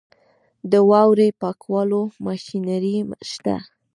د 0.71 0.73
واورې 0.89 1.29
پاکولو 1.41 2.01
ماشینري 2.25 2.97
شته؟ 3.29 3.55